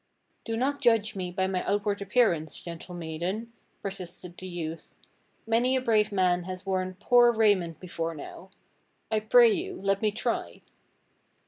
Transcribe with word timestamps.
"Do 0.45 0.57
not 0.57 0.81
judge 0.81 1.15
me 1.15 1.29
by 1.29 1.45
my 1.45 1.61
outw^ard 1.61 2.01
appearance, 2.01 2.59
gentle 2.59 2.95
maiden," 2.95 3.53
persisted 3.83 4.35
the 4.35 4.47
youth. 4.47 4.95
Many 5.45 5.75
a 5.75 5.81
brave 5.81 6.11
man 6.11 6.45
has 6.45 6.65
worn 6.65 6.97
poor 6.99 7.31
raiment 7.31 7.79
before 7.79 8.15
now. 8.15 8.49
I 9.11 9.19
pray 9.19 9.51
you, 9.51 9.79
let 9.79 10.01
me 10.01 10.09
try." 10.09 10.63